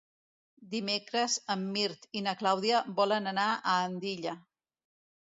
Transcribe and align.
Dimecres 0.69 1.33
en 1.55 1.65
Mirt 1.75 2.07
i 2.19 2.23
na 2.27 2.33
Clàudia 2.39 2.79
volen 3.01 3.33
anar 3.33 3.45
a 3.51 3.77
Andilla. 3.91 4.33